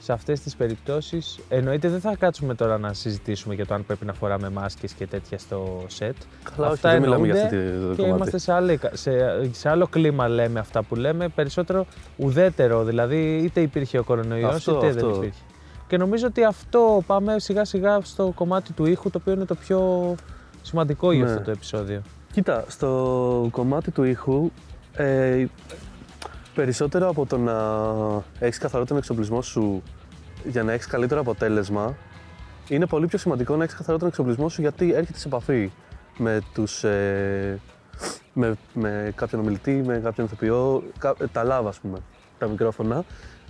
σε 0.00 0.12
αυτές 0.12 0.40
τις 0.40 0.56
περιπτώσεις 0.56 1.38
εννοείται 1.48 1.88
δεν 1.88 2.00
θα 2.00 2.16
κάτσουμε 2.16 2.54
τώρα 2.54 2.78
να 2.78 2.92
συζητήσουμε 2.92 3.54
για 3.54 3.66
το 3.66 3.74
αν 3.74 3.86
πρέπει 3.86 4.04
να 4.04 4.12
φοράμε 4.12 4.50
μάσκες 4.50 4.92
και 4.92 5.06
τέτοια 5.06 5.38
στο 5.38 5.84
set. 5.98 6.10
Καλά, 6.42 6.66
όχι, 6.66 6.72
Αυτά 6.74 6.90
δεν 6.90 7.00
μιλάμε 7.00 7.26
για 7.26 7.34
εννοούνται 7.34 7.56
αυτή 7.66 7.78
τη 7.78 7.86
το 7.86 7.94
και 7.94 8.02
κομμάτι. 8.02 8.16
είμαστε 8.16 8.38
σε, 8.38 8.52
άλλη, 8.52 8.78
σε, 8.92 9.10
σε 9.52 9.68
άλλο 9.68 9.86
κλίμα 9.86 10.28
λέμε 10.28 10.58
αυτά 10.60 10.82
που 10.82 10.94
λέμε, 10.94 11.28
περισσότερο 11.28 11.86
ουδέτερο, 12.16 12.84
δηλαδή 12.84 13.36
είτε 13.36 13.60
υπήρχε 13.60 13.98
ο 13.98 14.04
κορονοϊός 14.04 14.54
Αυτό, 14.54 14.76
είτε 14.76 14.92
δεν 14.92 15.04
αυτό. 15.04 15.16
υπήρχε. 15.16 15.40
Και 15.86 15.96
νομίζω 15.96 16.26
ότι 16.26 16.44
αυτό 16.44 17.02
πάμε 17.06 17.38
σιγά 17.38 17.64
σιγά 17.64 18.00
στο 18.02 18.32
κομμάτι 18.34 18.72
του 18.72 18.86
ήχου, 18.86 19.10
το 19.10 19.18
οποίο 19.20 19.32
είναι 19.32 19.44
το 19.44 19.54
πιο 19.54 20.14
σημαντικό 20.62 21.12
για 21.12 21.24
Ναι. 21.24 21.30
αυτό 21.30 21.42
το 21.44 21.50
επεισόδιο. 21.50 22.02
Κοίτα, 22.32 22.64
στο 22.68 23.48
κομμάτι 23.50 23.90
του 23.90 24.02
ήχου, 24.02 24.50
ε, 24.94 25.44
περισσότερο 26.58 27.08
από 27.08 27.26
το 27.26 27.38
να 27.38 27.56
έχεις 28.38 28.58
καθαρό 28.58 28.84
τον 28.84 28.96
εξοπλισμό 28.96 29.42
σου 29.42 29.82
για 30.44 30.62
να 30.62 30.72
έχεις 30.72 30.86
καλύτερο 30.86 31.20
αποτέλεσμα, 31.20 31.96
είναι 32.68 32.86
πολύ 32.86 33.06
πιο 33.06 33.18
σημαντικό 33.18 33.56
να 33.56 33.64
έχεις 33.64 33.76
καθαρό 33.76 33.98
τον 33.98 34.08
εξοπλισμό 34.08 34.48
σου 34.48 34.60
γιατί 34.60 34.92
έρχεται 34.92 35.18
σε 35.18 35.28
επαφή 35.28 35.70
με, 36.16 36.40
τους, 36.54 36.84
ε, 36.84 37.60
με, 38.32 38.54
με 38.72 39.12
κάποιον 39.14 39.40
ομιλητή, 39.40 39.82
με 39.86 40.00
κάποιον 40.04 40.26
ηθοποιό, 40.26 40.82
κα- 40.98 41.14
ε, 41.20 41.26
τα 41.26 41.42
λάβα 41.44 41.68
ας 41.68 41.78
πούμε, 41.78 41.98
τα 42.38 42.46
μικρόφωνα. 42.46 43.04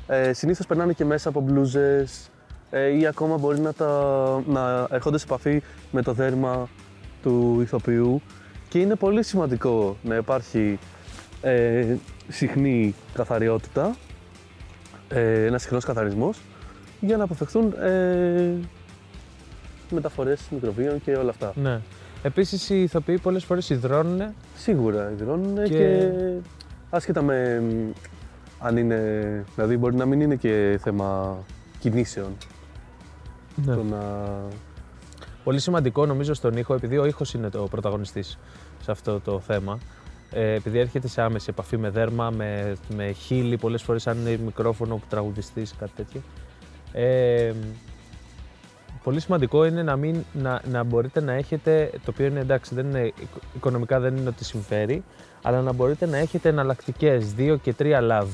Ε, 0.07 0.33
συνήθως 0.33 0.67
περνάνε 0.67 0.93
και 0.93 1.05
μέσα 1.05 1.29
από 1.29 1.41
μπλούζες 1.41 2.31
ε, 2.71 2.99
ή 2.99 3.07
ακόμα 3.07 3.37
μπορεί 3.37 3.61
να, 3.61 3.73
τα, 3.73 4.43
να 4.47 4.87
έρχονται 4.91 5.19
σε 5.19 5.25
επαφή 5.25 5.63
με 5.91 6.03
το 6.03 6.13
δέρμα 6.13 6.69
του 7.23 7.59
ηθοποιού 7.61 8.23
και 8.69 8.79
είναι 8.79 8.95
πολύ 8.95 9.23
σημαντικό 9.23 9.97
να 10.03 10.15
υπάρχει 10.15 10.79
ε, 11.43 11.97
συχνή 12.29 12.95
καθαριότητα, 13.15 13.97
ε, 15.09 15.45
ένας 15.45 15.63
συχνός 15.63 15.85
καθαρισμός 15.85 16.41
για 17.01 17.17
να 17.17 17.25
αποφευχθούν 17.25 17.73
ε, 17.81 18.53
μεταφορές 19.91 20.41
μικροβίων 20.51 21.03
και 21.03 21.15
όλα 21.15 21.31
αυτά. 21.31 21.53
Ναι. 21.57 21.81
Επίσης 22.23 22.71
οι 22.71 22.83
ηθοποιοί 22.83 23.19
πολλές 23.19 23.45
φορές 23.45 23.71
υδρώνουν. 23.71 24.35
Σίγουρα 24.57 25.11
υδρώνουν 25.11 25.55
και... 25.65 25.69
Και- 25.69 26.11
άσχετα 26.91 27.23
με 27.23 27.61
μ, 27.61 27.91
αν 28.59 28.77
είναι, 28.77 29.45
δηλαδή 29.55 29.77
μπορεί 29.77 29.97
να 29.97 30.07
μην 30.07 30.21
είναι 30.21 30.37
και 30.37 30.79
θέμα 30.83 31.37
κινήσεων 31.79 32.37
Ναι. 33.55 33.75
το 33.75 33.83
να... 33.83 33.99
Πολύ 35.45 35.61
σημαντικό 35.61 36.07
νομίζω 36.07 36.35
στον 36.35 36.57
ήχο, 36.57 36.75
επειδή 36.75 36.99
ο 36.99 37.07
ήχος 37.07 37.35
είναι 37.35 37.49
το 37.51 37.63
πρωταγωνιστής 37.63 38.39
σε 38.83 38.91
αυτό 38.91 39.21
το 39.21 39.41
θέμα, 39.41 39.79
ε, 40.33 40.53
επειδή 40.53 40.79
έρχεται 40.79 41.09
σε 41.09 41.23
άμεση 41.23 41.47
επαφή 41.51 41.77
με 41.77 41.91
δέρμα, 41.91 42.31
με, 42.31 42.77
με 42.97 43.13
χείλη, 43.13 43.57
πολλές 43.57 43.83
φορές 43.83 44.07
αν 44.07 44.19
είναι 44.19 44.39
μικρόφωνο 44.45 44.97
που 44.97 45.07
τραγουδιστής, 45.09 45.75
κάτι 45.79 45.93
τέτοιο. 45.97 46.21
Ε, 46.93 47.53
πολύ 49.03 49.21
σημαντικό 49.21 49.65
είναι 49.65 49.83
να, 49.83 49.97
μην, 49.97 50.25
να, 50.33 50.61
να 50.71 50.83
μπορείτε 50.83 51.21
να 51.21 51.33
έχετε, 51.33 51.91
το 51.93 52.11
οποίο 52.11 52.27
είναι 52.27 52.41
εντάξει, 52.41 52.75
δεν 52.75 52.87
είναι, 52.87 53.05
οικο- 53.07 53.41
οικονομικά 53.57 54.01
δεν 54.01 54.17
είναι 54.17 54.29
ότι 54.29 54.45
συμφέρει, 54.45 55.05
αλλά 55.43 55.61
να 55.61 55.73
μπορείτε 55.73 56.07
να 56.07 56.17
έχετε 56.17 56.49
εναλλακτικές 56.49 57.33
δύο 57.33 57.57
και 57.57 57.73
τρία 57.73 58.01
lav, 58.03 58.27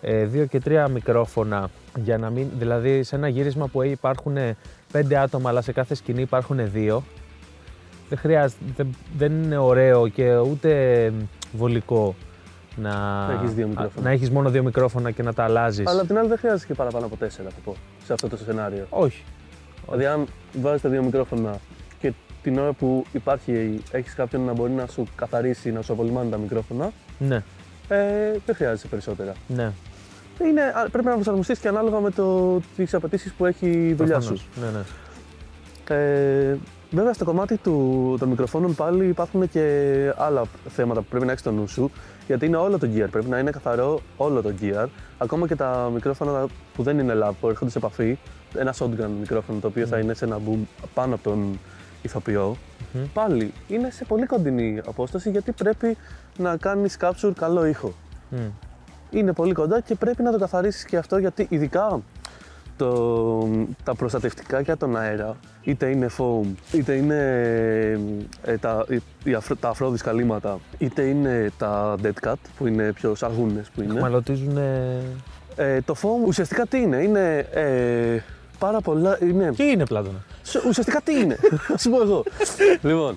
ε, 0.00 0.24
δύο 0.24 0.46
και 0.46 0.60
τρία 0.60 0.88
μικρόφωνα, 0.88 1.70
για 2.04 2.18
να 2.18 2.30
μην, 2.30 2.48
δηλαδή 2.58 3.02
σε 3.02 3.16
ένα 3.16 3.28
γύρισμα 3.28 3.66
που 3.66 3.82
υπάρχουν 3.82 4.36
πέντε 4.92 5.16
άτομα, 5.16 5.48
αλλά 5.48 5.60
σε 5.60 5.72
κάθε 5.72 5.94
σκηνή 5.94 6.22
υπάρχουν 6.22 6.70
δύο, 6.70 7.02
δεν 8.12 8.20
χρειάζεται, 8.20 8.64
δεν, 8.76 8.94
δεν 9.18 9.42
είναι 9.42 9.56
ωραίο 9.56 10.08
και 10.08 10.36
ούτε 10.36 11.12
βολικό 11.52 12.14
να, 12.76 12.90
Να 13.26 13.32
έχεις 13.42 13.54
δύο 13.54 13.66
μικρόφωνα. 13.66 14.04
να 14.06 14.10
έχεις 14.10 14.30
μόνο 14.30 14.50
δύο 14.50 14.62
μικρόφωνα 14.62 15.10
και 15.10 15.22
να 15.22 15.32
τα 15.34 15.44
αλλάζεις. 15.44 15.86
Αλλά 15.86 16.00
απ' 16.00 16.06
την 16.06 16.18
άλλη 16.18 16.28
δεν 16.28 16.38
χρειάζεται 16.38 16.66
και 16.66 16.74
παραπάνω 16.74 17.06
από 17.06 17.16
τέσσερα, 17.16 17.48
θα 17.48 17.56
πω, 17.64 17.76
σε 18.04 18.12
αυτό 18.12 18.28
το 18.28 18.36
σενάριο. 18.36 18.86
Όχι. 18.90 19.22
Δηλαδή, 19.84 20.04
αν 20.06 20.26
βάζεις 20.60 20.82
τα 20.82 20.88
δύο 20.88 21.02
μικρόφωνα 21.02 21.58
και 22.00 22.12
την 22.42 22.58
ώρα 22.58 22.72
που 22.72 23.04
υπάρχει, 23.12 23.82
έχεις 23.90 24.14
κάποιον 24.14 24.42
να 24.42 24.52
μπορεί 24.52 24.72
να 24.72 24.86
σου 24.86 25.06
καθαρίσει, 25.16 25.72
να 25.72 25.82
σου 25.82 25.92
απολυμάνει 25.92 26.30
τα 26.30 26.36
μικρόφωνα, 26.36 26.90
Ναι, 27.18 27.42
ε, 27.88 27.96
δεν 28.46 28.54
χρειάζεσαι 28.54 28.86
περισσότερα. 28.86 29.32
ναι. 29.46 29.72
Είναι, 30.48 30.62
α, 30.62 30.88
πρέπει 30.90 31.06
να 31.06 31.14
προσαρμοστείς 31.14 31.58
και 31.58 31.68
ανάλογα 31.68 32.00
με 32.00 32.10
το, 32.10 32.58
τις 32.76 32.94
απαιτήσεις 32.94 33.32
που 33.32 33.46
έχει 33.46 33.66
η 33.70 33.92
δουλειά 33.94 34.20
σου. 34.20 34.28
προφανώς. 34.34 34.46
Ναι, 34.72 34.78
ναι. 34.78 34.84
Ε, 36.50 36.58
Βέβαια, 36.94 37.12
στο 37.12 37.24
κομμάτι 37.24 37.56
του, 37.56 38.16
των 38.18 38.28
μικροφώνων 38.28 38.74
πάλι 38.74 39.06
υπάρχουν 39.06 39.48
και 39.48 39.64
άλλα 40.16 40.42
θέματα 40.68 41.00
που 41.00 41.06
πρέπει 41.08 41.24
να 41.24 41.30
έχεις 41.30 41.42
στο 41.42 41.52
νου 41.52 41.68
σου. 41.68 41.90
Γιατί 42.26 42.46
είναι 42.46 42.56
όλο 42.56 42.78
το 42.78 42.88
gear. 42.94 43.06
Πρέπει 43.10 43.28
να 43.28 43.38
είναι 43.38 43.50
καθαρό 43.50 44.00
όλο 44.16 44.42
το 44.42 44.52
gear. 44.60 44.86
Ακόμα 45.18 45.46
και 45.46 45.56
τα 45.56 45.90
μικρόφωνα 45.94 46.46
που 46.74 46.82
δεν 46.82 46.98
είναι 46.98 47.14
lab, 47.22 47.30
που 47.40 47.48
έρχονται 47.48 47.70
σε 47.70 47.78
επαφή. 47.78 48.18
Ένα 48.54 48.74
shotgun 48.78 49.08
μικρόφωνο 49.20 49.58
το 49.58 49.66
οποίο 49.66 49.86
θα 49.86 49.98
είναι 49.98 50.14
σε 50.14 50.24
ένα 50.24 50.38
boom 50.48 50.58
πάνω 50.94 51.14
από 51.14 51.22
τον 51.22 51.58
ηθοποιό. 52.02 52.56
Πάλι 53.12 53.52
είναι 53.68 53.90
σε 53.90 54.04
πολύ 54.04 54.26
κοντινή 54.26 54.80
απόσταση 54.86 55.30
γιατί 55.30 55.52
πρέπει 55.52 55.96
να 56.38 56.56
κάνεις 56.56 56.96
capture 57.00 57.32
καλό 57.34 57.66
ήχο. 57.66 57.92
Μμ. 58.28 58.36
Είναι 59.10 59.32
πολύ 59.32 59.52
κοντά 59.52 59.80
και 59.80 59.94
πρέπει 59.94 60.22
να 60.22 60.32
το 60.32 60.38
καθαρίσεις 60.38 60.84
και 60.84 60.96
αυτό 60.96 61.16
γιατί 61.16 61.46
ειδικά 61.50 62.00
το, 62.76 63.48
τα 63.84 63.94
προστατευτικά 63.94 64.60
για 64.60 64.76
τον 64.76 64.96
αέρα, 64.96 65.36
είτε 65.62 65.86
είναι 65.86 66.06
foam, 66.18 66.46
είτε 66.72 66.92
είναι 66.94 67.20
ε, 68.44 68.56
τα, 68.56 68.84
οι- 68.88 69.02
οι 69.24 69.34
αφρο- 69.34 69.58
τα 69.58 69.68
αφρόδισκα 69.68 70.10
καλύματα, 70.10 70.58
είτε 70.78 71.02
είναι 71.02 71.50
τα 71.58 71.94
dead 72.02 72.28
cut 72.28 72.34
που 72.58 72.66
είναι 72.66 72.92
πιο 72.92 73.14
σαγούνες 73.14 73.70
που 73.74 73.82
είναι. 73.82 74.00
Μαλωτίζουν. 74.00 74.56
Ε, 75.56 75.80
το 75.80 75.94
foam 76.02 76.26
ουσιαστικά 76.26 76.66
τι 76.66 76.78
είναι, 76.80 76.96
είναι 76.96 77.38
ε, 77.52 78.18
πάρα 78.58 78.80
πολλά, 78.80 79.18
είναι 79.22 79.52
Τι 79.52 79.70
είναι 79.70 79.84
πλάτωνα; 79.84 80.24
Σ- 80.42 80.64
Ουσιαστικά 80.66 81.00
τι 81.04 81.20
είναι, 81.20 81.36
θα 81.68 81.78
σου 81.82 81.90
πω 81.90 82.02
εγώ. 82.02 82.24
λοιπόν, 82.82 83.16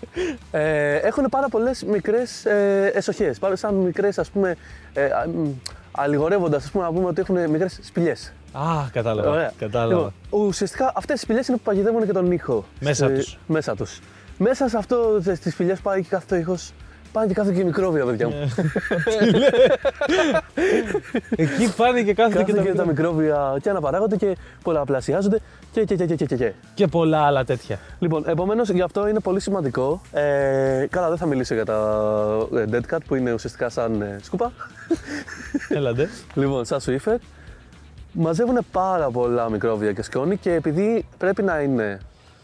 ε, 0.51 0.95
έχουν 0.95 1.25
πάρα 1.29 1.49
πολλές 1.49 1.83
μικρές 1.83 2.45
ε, 2.45 2.91
εσοχές. 2.95 3.39
Σαν 3.53 3.73
μικρές, 3.75 4.19
ας 4.19 4.29
πούμε, 4.29 4.55
ε, 4.93 5.07
αλληγορεύοντας, 5.91 6.63
ας 6.63 6.71
πούμε, 6.71 6.83
να 6.83 6.91
πούμε 6.91 7.05
ότι 7.07 7.21
έχουν 7.21 7.49
μικρές 7.49 7.79
σπηλιές. 7.81 8.33
Α, 8.57 8.89
κατάλαβα. 8.91 9.51
κατάλαβα. 9.57 9.93
Λοιπόν, 9.93 10.13
ουσιαστικά 10.47 10.91
αυτές 10.95 11.15
οι 11.19 11.23
σπηλιές 11.23 11.47
είναι 11.47 11.57
που 11.57 11.63
παγιδεύουν 11.63 12.05
και 12.05 12.11
τον 12.11 12.31
ήχο. 12.31 12.65
Μέσα 12.79 13.07
Σε- 13.07 13.13
τους. 13.13 13.37
Μέσα 13.47 13.75
τους. 13.75 13.99
Μέσα 14.37 14.67
σε 14.67 14.77
αυτό, 14.77 15.19
στις 15.35 15.53
σπηλιές 15.53 15.79
πάει 15.79 16.01
και 16.01 16.07
κάθε 16.09 16.25
το 16.29 16.35
ήχος. 16.35 16.71
Πάνε 17.11 17.27
και 17.27 17.33
κάθε 17.33 17.53
και 17.53 17.63
μικρόβια, 17.63 18.05
παιδιά 18.05 18.27
μου. 18.27 18.33
Εκεί 21.35 21.73
πάνε 21.77 22.01
και 22.01 22.13
κάθεται 22.13 22.39
Κάθε 22.39 22.51
και 22.51 22.57
και 22.61 22.67
τα 22.71 22.75
τα 22.75 22.85
μικρά. 22.85 22.85
μικρόβια 22.85 23.57
και 23.61 23.69
αναπαράγονται 23.69 24.15
και 24.15 24.37
πολλαπλασιάζονται 24.63 25.39
και, 25.71 25.83
και, 25.83 25.95
και, 25.95 26.05
και, 26.05 26.15
και, 26.15 26.25
και, 26.25 26.35
και. 26.35 26.51
Και 26.73 26.87
πολλά 26.87 27.21
άλλα 27.25 27.43
τέτοια. 27.43 27.79
Λοιπόν, 27.99 28.23
επομένως 28.27 28.69
γι' 28.69 28.81
αυτό 28.81 29.07
είναι 29.07 29.19
πολύ 29.19 29.39
σημαντικό. 29.39 30.01
Ε, 30.11 30.85
καλά, 30.89 31.07
δεν 31.09 31.17
θα 31.17 31.25
μιλήσω 31.25 31.53
για 31.53 31.65
τα 31.65 31.77
ε, 32.55 32.65
dead 32.71 32.93
cat 32.93 32.97
που 33.07 33.15
είναι 33.15 33.33
ουσιαστικά 33.33 33.69
σαν 33.69 34.01
ε, 34.01 34.19
σκούπα. 34.21 34.51
Έλαντε. 35.69 36.09
λοιπόν, 36.33 36.65
σαν 36.65 36.79
Swiffer. 36.85 37.15
Μαζεύουν 38.17 38.57
πάρα 38.71 39.11
πολλά 39.11 39.49
μικρόβια 39.49 39.93
και 39.93 40.01
σκόνη 40.01 40.37
και 40.37 40.53
επειδή 40.53 41.05
πρέπει 41.17 41.43
να 41.43 41.59
είναι 41.59 41.99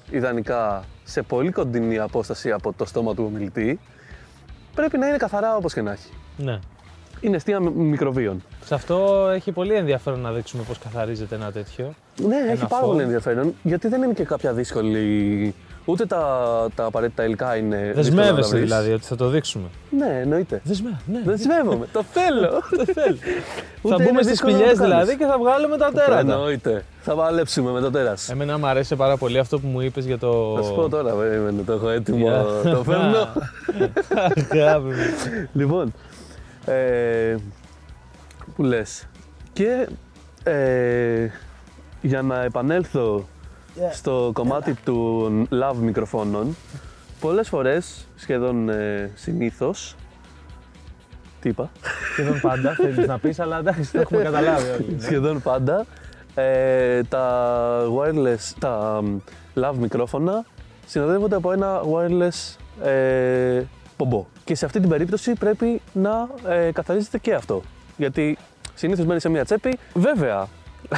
ιδανικά 0.09 0.83
σε 1.03 1.21
πολύ 1.21 1.51
κοντινή 1.51 1.97
απόσταση 1.99 2.51
από 2.51 2.73
το 2.73 2.85
στόμα 2.85 3.15
του 3.15 3.23
ομιλητή, 3.27 3.79
πρέπει 4.75 4.97
να 4.97 5.07
είναι 5.07 5.17
καθαρά 5.17 5.55
όπως 5.55 5.73
και 5.73 5.81
να 5.81 5.91
έχει. 5.91 6.13
Ναι. 6.37 6.59
Είναι 7.21 7.35
αιστεία 7.35 7.59
μι- 7.59 7.75
μικροβίων. 7.75 8.43
Σε 8.65 8.73
αυτό 8.73 9.27
έχει 9.33 9.51
πολύ 9.51 9.73
ενδιαφέρον 9.73 10.19
να 10.19 10.31
δείξουμε 10.31 10.63
πώς 10.67 10.77
καθαρίζεται 10.77 11.35
ένα 11.35 11.51
τέτοιο. 11.51 11.93
Ναι, 12.27 12.35
έχει 12.51 12.65
πάρα 12.67 12.83
foam. 12.83 12.87
πολύ 12.87 13.01
ενδιαφέρον 13.01 13.55
γιατί 13.63 13.87
δεν 13.87 14.01
είναι 14.01 14.13
και 14.13 14.23
κάποια 14.23 14.53
δύσκολη. 14.53 15.55
Ούτε 15.85 16.05
τα, 16.05 16.27
τα 16.75 16.85
απαραίτητα 16.85 17.23
υλικά 17.25 17.55
είναι. 17.55 17.75
δύσκολα 17.77 17.93
να 17.95 17.95
τα 17.95 18.01
Δεσμεύεσαι 18.01 18.49
βρεις. 18.49 18.61
δηλαδή 18.63 18.91
ότι 18.93 19.05
θα 19.05 19.15
το 19.15 19.27
δείξουμε. 19.27 19.63
Ναι, 19.97 20.19
εννοείται. 20.21 20.61
Δεσμεύω, 20.63 20.97
ναι. 21.11 21.21
Δεσμεύομαι. 21.25 21.87
το 21.93 22.03
θέλω. 22.03 22.49
Το 22.77 22.85
θέλω. 22.93 23.17
Ούτε 23.81 23.95
θα 23.95 24.01
είναι 24.03 24.11
μπούμε 24.11 24.21
στις 24.21 24.31
δύσκολο 24.31 24.51
να 24.51 24.57
σπηλιές 24.57 24.77
το 24.77 24.83
κάνεις. 24.83 25.05
δηλαδή 25.05 25.15
και 25.17 25.25
θα 25.25 25.37
βγάλουμε 25.37 25.77
τα 25.77 25.91
τέρατα. 25.91 26.19
Εννοείται. 26.19 26.83
Θα 27.01 27.13
παλέψουμε 27.15 27.71
με 27.71 27.79
το 27.79 27.91
τέρας. 27.91 28.29
Εμένα 28.29 28.57
μου 28.57 28.65
αρέσει 28.67 28.95
πάρα 28.95 29.17
πολύ 29.17 29.37
αυτό 29.39 29.59
που 29.59 29.67
μου 29.67 29.81
είπες 29.81 30.05
για 30.05 30.17
το... 30.17 30.53
Θα 30.57 30.63
σου 30.63 30.73
πω 30.75 30.89
τώρα, 30.89 31.13
περίμενε, 31.13 31.61
το 31.65 31.73
έχω 31.73 31.89
έτοιμο. 31.89 32.17
Για- 32.17 32.45
το 32.75 32.83
φέρνω. 32.83 33.27
Αγάπη 34.61 34.83
μου. 34.85 34.93
λοιπόν, 35.53 35.93
ε, 36.65 37.35
που 38.55 38.63
λες. 38.63 39.07
Και 39.53 39.87
ε, 40.43 41.27
για 42.01 42.21
να 42.21 42.43
επανέλθω 42.43 43.27
στο 43.91 44.31
κομμάτι 44.33 44.73
των 44.83 45.47
love 45.51 45.75
μικροφώνων, 45.81 46.55
πολλές 47.19 47.49
φορές, 47.49 48.07
σχεδόν 48.15 48.69
ε, 48.69 49.11
συνήθως, 49.15 49.95
τι 51.39 51.49
είπα, 51.49 51.71
Σχεδόν 52.11 52.39
πάντα 52.41 52.73
θέλεις 52.75 53.07
να 53.07 53.19
πεις, 53.19 53.39
αλλά 53.39 53.57
εντάξει, 53.57 53.91
το 53.91 53.99
έχουμε 53.99 54.21
καταλάβει 54.23 54.69
όλοι. 54.69 54.93
ναι. 54.95 55.01
σχεδόν 55.01 55.41
πάντα, 55.41 55.85
ε, 56.35 57.03
τα 57.03 57.83
wireless, 57.97 58.53
τα 58.59 59.01
μ, 59.03 59.17
lav 59.55 59.73
μικρόφωνα 59.79 60.45
συνοδεύονται 60.85 61.35
από 61.35 61.51
ένα 61.51 61.81
wireless 61.81 62.55
ε, 62.85 63.63
πομπό. 64.03 64.25
Και 64.43 64.55
σε 64.55 64.65
αυτή 64.65 64.79
την 64.79 64.89
περίπτωση 64.89 65.33
πρέπει 65.33 65.81
να 65.93 66.29
ε, 66.47 66.71
καθαρίζεται 66.71 67.17
και 67.17 67.33
αυτό. 67.33 67.61
Γιατί 67.97 68.37
συνήθως 68.73 69.05
μένει 69.05 69.19
σε 69.19 69.29
μια 69.29 69.45
τσέπη. 69.45 69.77
Βέβαια, 69.93 70.47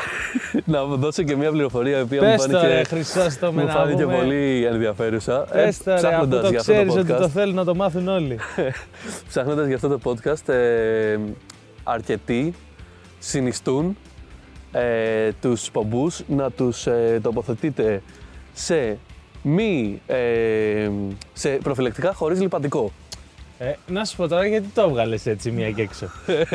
να 0.66 0.84
δώσω 0.84 1.24
και 1.24 1.36
μια 1.36 1.52
πληροφορία 1.52 1.98
η 1.98 2.02
οποία 2.02 2.22
μου 2.22 2.30
Πες 2.30 2.46
το 2.46 2.58
φάνηκε, 2.58 2.68
ρε 2.68 2.84
Χριστόστο 2.84 3.52
με 3.52 3.62
μου 3.62 3.68
να 3.68 3.74
φάνηκε 3.74 4.04
πούμε. 4.04 4.16
πολύ 4.16 4.66
ενδιαφέρουσα. 4.66 5.46
Ε, 5.52 5.64
Πες 5.64 5.78
το 5.78 5.84
ρε, 5.86 5.94
αφού 5.94 6.08
ψάχνοντας 6.08 6.42
το 6.42 6.50
για 6.50 6.60
αυτό 6.60 6.72
ξέρεις 6.72 6.94
το 6.94 7.00
ότι 7.00 7.10
το 7.10 7.24
podcast. 7.24 7.30
θέλουν 7.30 7.56
να 7.56 7.64
το 7.64 7.76
μάθουν 7.76 8.08
όλοι. 8.08 8.40
Ψάχνοντας 9.30 9.68
για 9.68 9.76
αυτό 9.76 9.88
το 9.88 10.00
podcast, 10.04 10.54
ε, 10.54 11.18
αρκετοί 11.84 12.54
συνιστούν 13.20 13.98
ε, 14.72 15.32
τους 15.42 15.72
πομπούς 15.72 16.24
να 16.28 16.52
τους 16.52 16.88
ε, 16.88 17.20
τοποθετείτε 17.24 18.02
σε 18.54 18.98
μη, 19.44 20.02
ε, 20.08 20.90
σε 21.34 21.50
προφυλακτικά 21.50 22.14
χωρίς 22.14 22.42
λιπαντικό. 22.42 22.92
Ε, 23.58 23.74
να 23.88 24.06
σου 24.06 24.16
πω 24.16 24.28
τώρα 24.28 24.46
γιατί 24.48 24.68
το 24.74 24.82
έβγαλε 24.82 25.18
έτσι 25.24 25.52
μία 25.52 25.72
και 25.72 25.82
έξω. 25.82 26.06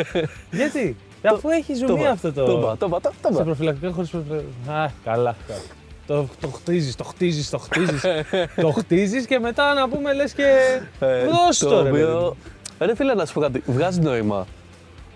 γιατί, 0.51 0.97
αφού 1.23 1.49
έχει 1.49 1.75
ζουμί 1.75 2.01
είπα, 2.01 2.11
αυτό 2.11 2.33
το. 2.33 2.45
Το 2.45 2.53
είπα, 2.59 2.77
το 2.77 2.87
είπα, 2.87 3.01
το 3.01 3.11
το 3.23 3.29
Σε 3.29 3.33
είπα. 3.35 3.43
προφυλακτικά 3.45 3.93
χωρίς 3.93 4.11
προφυλακτικά. 4.11 4.73
Α, 4.75 4.91
καλά. 5.05 5.37
καλά. 5.47 5.61
Το, 6.07 6.29
το 6.41 6.49
χτίζεις, 6.49 6.97
το 6.97 7.05
χτίζεις, 7.05 7.51
το 7.51 7.59
χτίζεις. 7.59 8.01
το 8.63 8.71
χτίζεις 8.71 9.27
και 9.27 9.39
μετά 9.39 9.75
να 9.75 9.89
πούμε 9.89 10.13
λες 10.15 10.33
και. 10.33 10.47
Ε, 11.01 11.25
Δώσ' 11.27 11.59
το, 11.59 11.83
ρε, 11.83 11.91
παιδί 11.91 12.03
μου. 12.05 12.09
οποίο, 12.17 12.37
ρε 12.79 12.95
φίλε 12.95 13.15
να 13.15 13.27
σου 13.27 13.35
πω 13.35 13.41
κάτι, 13.41 13.63
βγάζει 13.67 14.01
νόημα 14.01 14.47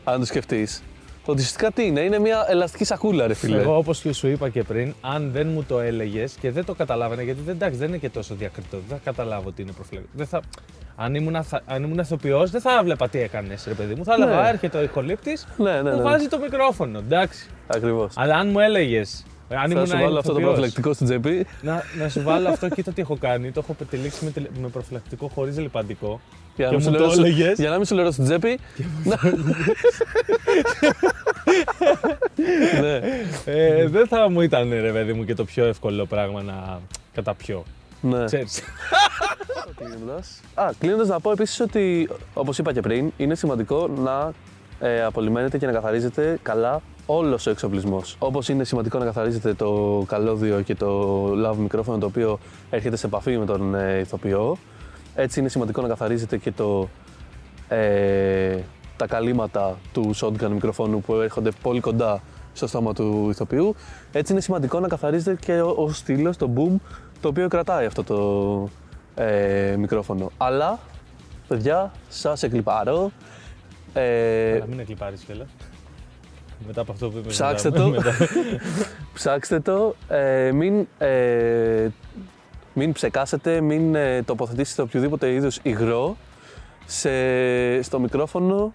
αν 0.04 0.18
το 0.20 0.26
σκεφτείς. 0.26 0.82
Ότι 1.24 1.40
ουσιαστικά 1.40 1.70
τι 1.72 1.86
είναι, 1.86 2.00
είναι 2.00 2.18
μια 2.18 2.46
ελαστική 2.48 2.84
σακούλα 2.84 3.26
ρε 3.26 3.34
φίλε. 3.34 3.60
Εγώ 3.60 3.76
όπως 3.76 4.00
και 4.00 4.12
σου 4.12 4.28
είπα 4.28 4.48
και 4.48 4.62
πριν, 4.62 4.94
αν 5.00 5.30
δεν 5.32 5.46
μου 5.48 5.64
το 5.64 5.80
έλεγες 5.80 6.32
και 6.40 6.50
δεν 6.50 6.64
το 6.64 6.74
καταλάβαινα, 6.74 7.22
γιατί 7.22 7.40
δεν, 7.40 7.54
εντάξει, 7.54 7.78
δεν 7.78 7.88
είναι 7.88 7.96
και 7.96 8.08
τόσο 8.08 8.34
διακριτό, 8.34 8.76
δεν 8.88 8.96
θα 8.96 9.00
καταλάβω 9.04 9.52
τι 9.52 9.62
είναι 9.62 9.72
προφυλακτικό. 9.72 10.12
Δεν 10.16 10.26
θα... 10.26 10.40
Αν 10.96 11.14
ήμουν, 11.14 11.42
θα... 11.42 11.62
αν 11.66 11.82
ήμουν 11.82 11.98
ηθοποιός, 11.98 12.50
δεν 12.50 12.60
θα 12.60 12.78
έβλεπα 12.80 13.08
τι 13.08 13.18
έκανες, 13.18 13.64
ρε 13.68 13.74
παιδί 13.74 13.94
μου. 13.94 14.04
Θα 14.04 14.14
έλεγα, 14.14 14.30
Ναι. 14.30 14.36
«Α, 14.36 14.48
έρχεται 14.48 14.78
ο 14.78 14.82
ηχολήπτης, 14.82 15.46
Ναι, 15.56 15.82
ναι, 15.82 15.90
μου 15.90 15.96
ναι. 15.96 16.02
βάζει 16.02 16.28
το 16.28 16.38
μικρόφωνο, 16.38 16.98
εντάξει. 16.98 17.48
Ακριβώς. 17.66 18.12
Αλλά 18.16 18.36
αν 18.36 18.48
μου 18.48 18.58
έλεγες. 18.58 19.24
Αν 19.54 19.66
Θα 19.66 19.70
ήμουν 19.70 19.86
σου 19.86 19.92
βάλω 19.96 20.18
αυτό 20.18 20.32
το 20.32 20.38
ηθοποιός, 20.38 20.42
προφυλακτικό 20.44 20.92
στην 20.92 21.06
τσέπη. 21.06 21.46
Να, 21.62 21.82
να 21.98 22.08
σου 22.08 22.22
βάλω 22.22 22.48
αυτό, 22.48 22.68
κοίτα 22.74 22.92
τι 22.92 23.00
έχω 23.00 23.16
κάνει. 23.16 23.50
Το 23.50 23.60
έχω 23.64 23.72
πετυλίξει 23.74 24.24
με, 24.24 24.30
τηλε- 24.30 24.50
με 24.60 24.68
προφυλακτικό 24.68 25.28
χωρίς 25.34 25.58
λιπαντικό. 25.58 26.20
Για 26.56 26.68
Και 26.68 26.76
να, 26.76 26.78
μην 26.78 26.78
μου 26.78 26.84
σου 26.84 26.90
το 26.92 26.98
λερώσω- 26.98 27.24
έλεγες. 27.24 27.58
για 27.58 27.70
να 27.70 27.76
μην 27.76 27.84
σου 27.86 27.94
λερώσω 27.94 28.12
στην 28.12 28.24
τσέπη. 28.24 28.58
ναι. 32.80 33.00
Ε, 33.44 33.88
δεν 33.88 34.06
θα 34.06 34.30
μου 34.30 34.40
ήταν 34.40 34.70
ρε 34.70 34.92
παιδί 34.92 35.12
μου 35.12 35.24
και 35.24 35.34
το 35.34 35.44
πιο 35.44 35.64
εύκολο 35.64 36.06
πράγμα 36.06 36.42
να 36.42 36.80
καταπιώ. 37.14 37.64
ναι. 38.00 38.24
Ξέρεις. 38.24 38.62
Κλείνοντας. 39.76 40.40
Α, 40.54 40.70
κλείνοντας 40.78 41.08
να 41.08 41.20
πω 41.20 41.30
επίσης 41.30 41.60
ότι, 41.60 42.08
όπως 42.34 42.58
είπα 42.58 42.72
και 42.72 42.80
πριν, 42.80 43.12
είναι 43.16 43.34
σημαντικό 43.34 43.88
να 43.88 44.32
ε, 44.88 45.04
απολυμμένετε 45.04 45.58
και 45.58 45.66
να 45.66 45.72
καθαρίζετε 45.72 46.38
καλά 46.42 46.80
όλος 47.16 47.46
ο 47.46 47.50
εξοπλισμός. 47.50 48.16
Όπως 48.18 48.48
είναι 48.48 48.64
σημαντικό 48.64 48.98
να 48.98 49.04
καθαρίζετε 49.04 49.54
το 49.54 50.02
καλώδιο 50.06 50.60
και 50.60 50.74
το 50.74 51.22
lav 51.32 51.56
μικρόφωνο 51.56 51.98
το 51.98 52.06
οποίο 52.06 52.38
έρχεται 52.70 52.96
σε 52.96 53.06
επαφή 53.06 53.38
με 53.38 53.44
τον 53.44 53.74
ε, 53.74 53.98
ηθοποιό, 53.98 54.56
έτσι 55.14 55.40
είναι 55.40 55.48
σημαντικό 55.48 55.82
να 55.82 55.88
καθαρίζετε 55.88 56.36
και 56.36 56.52
το, 56.52 56.88
ε, 57.68 58.58
τα 58.96 59.06
καλύματα 59.06 59.76
του 59.92 60.10
shotgun 60.16 60.48
μικροφόνου 60.48 61.00
που 61.00 61.14
έρχονται 61.14 61.50
πολύ 61.62 61.80
κοντά 61.80 62.22
στο 62.52 62.66
στόμα 62.66 62.92
του 62.94 63.26
ηθοποιού. 63.30 63.74
Έτσι 64.12 64.32
είναι 64.32 64.40
σημαντικό 64.40 64.80
να 64.80 64.88
καθαρίζετε 64.88 65.36
και 65.44 65.60
ο, 65.60 65.74
ο 65.78 65.92
στήλος, 65.92 66.36
το 66.36 66.50
boom, 66.56 66.76
το 67.20 67.28
οποίο 67.28 67.48
κρατάει 67.48 67.86
αυτό 67.86 68.04
το 68.04 68.68
ε, 69.22 69.74
μικρόφωνο. 69.78 70.30
Αλλά, 70.36 70.78
παιδιά, 71.48 71.92
σας 72.08 72.42
εκλυπαρώ. 72.42 73.10
Ε, 73.92 74.56
Να 74.60 74.66
μην 74.66 74.80
εκλυπάρεις 74.80 75.22
κιόλας. 75.22 75.48
Μετά 76.66 76.80
από 76.80 76.92
αυτό 76.92 77.08
που 77.10 77.18
είπες. 77.18 77.32
Ψάξτε 77.32 77.70
μετά- 77.70 77.82
το. 77.82 77.88
μετά- 77.88 78.14
ψάξτε 79.14 79.60
το, 79.60 79.94
ε, 80.08 80.52
μην, 80.52 80.86
ε, 80.98 81.88
μην 82.74 82.92
ψεκάσετε, 82.92 83.60
μην 83.60 83.94
ε, 83.94 84.22
τοποθετήσετε 84.22 84.82
οποιοδήποτε 84.82 85.32
είδους 85.32 85.58
υγρό 85.62 86.16
σε, 86.86 87.10
στο 87.82 88.00
μικρόφωνο 88.00 88.72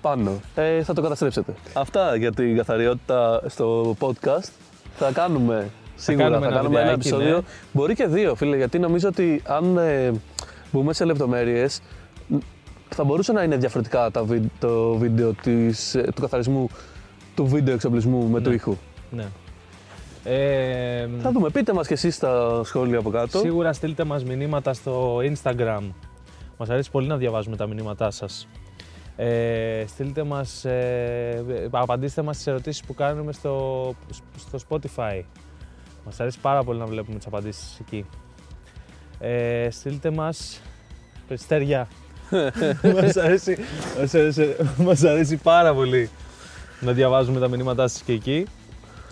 πάνω. 0.00 0.40
Ε, 0.54 0.82
θα 0.82 0.92
το 0.94 1.02
καταστρέψετε. 1.02 1.54
Αυτά 1.72 2.16
για 2.16 2.32
την 2.32 2.56
καθαριότητα 2.56 3.42
στο 3.46 3.96
podcast. 4.00 4.48
Θα 4.96 5.10
κάνουμε 5.12 5.70
Σίγουρα 5.96 6.24
θα 6.24 6.30
κάνουμε 6.30 6.46
κάνουμε, 6.54 6.56
ένα 6.56 6.58
ένα, 6.58 6.68
βιντεάκι, 6.68 6.90
επεισόδιο. 7.08 7.36
ναι. 7.36 7.42
Μπορεί 7.72 7.94
και 7.94 8.06
δύο, 8.06 8.34
φίλε, 8.34 8.56
γιατί 8.56 8.78
νομίζω 8.78 9.08
ότι 9.08 9.42
αν 9.46 9.76
ε, 9.76 10.12
μπούμε 10.72 10.92
σε 10.92 11.04
λεπτομέρειες, 11.04 11.80
θα 12.88 13.04
μπορούσε 13.04 13.32
να 13.32 13.42
είναι 13.42 13.56
διαφορετικά 13.56 14.10
τα 14.10 14.22
βι- 14.24 14.50
το 14.60 14.94
βίντεο 14.94 15.32
της, 15.42 15.94
ε, 15.94 16.02
του 16.14 16.20
καθαρισμού 16.20 16.68
του 17.34 17.46
βίντεο 17.46 17.74
εξοπλισμού 17.74 18.28
με 18.28 18.40
του 18.40 18.52
ήχου. 18.52 18.76
Ναι. 19.10 19.24
Ε, 20.24 21.08
Θα 21.22 21.32
δούμε. 21.32 21.50
Πείτε 21.50 21.72
μας 21.72 21.86
και 21.86 21.94
εσείς 21.94 22.14
στα 22.14 22.60
σχόλια 22.64 22.98
από 22.98 23.10
κάτω. 23.10 23.38
Σίγουρα 23.38 23.72
στείλτε 23.72 24.04
μας 24.04 24.24
μηνύματα 24.24 24.72
στο 24.72 25.16
Instagram. 25.16 25.82
Μας 26.56 26.70
αρέσει 26.70 26.90
πολύ 26.90 27.06
να 27.06 27.16
διαβάζουμε 27.16 27.56
τα 27.56 27.66
μηνύματά 27.66 28.10
σας. 28.10 28.48
Ε, 29.16 29.84
στείλτε 29.86 30.22
μας, 30.22 30.64
ε, 30.64 31.68
απαντήστε 31.70 32.22
μας 32.22 32.34
στις 32.34 32.46
ερωτήσεις 32.46 32.82
που 32.84 32.94
κάνουμε 32.94 33.32
στο, 33.32 33.94
στο 34.36 34.58
Spotify. 34.68 35.22
Μας 36.04 36.20
αρέσει 36.20 36.38
πάρα 36.40 36.62
πολύ 36.62 36.78
να 36.78 36.86
βλέπουμε 36.86 37.16
τις 37.16 37.26
απαντήσεις 37.26 37.78
εκεί. 37.80 38.06
Ε, 39.18 39.68
στείλτε 39.70 40.10
μας 40.10 40.60
περιστέρια. 41.28 41.88
μας, 42.94 43.16
αρέσει, 43.16 43.56
μας, 44.00 44.14
αρέσει, 44.14 44.56
μας 44.76 45.04
αρέσει 45.04 45.36
πάρα 45.36 45.74
πολύ 45.74 46.10
να 46.80 46.92
διαβάζουμε 46.92 47.40
τα 47.40 47.48
μηνύματά 47.48 47.88
σας 47.88 48.02
και 48.02 48.12
εκεί. 48.12 48.46